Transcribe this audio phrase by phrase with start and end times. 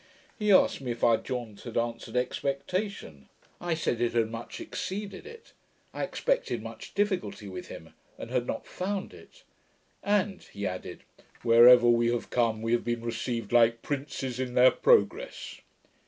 [0.35, 3.29] He asked me if our jaunt had answered expectation.
[3.61, 5.53] I said it had much exceeded it.
[5.93, 9.43] I expected much difficulty with him, and had not found it
[10.01, 11.03] 'And,' he added,
[11.43, 15.61] 'wherever we have come, we have been received like princes in their progress.'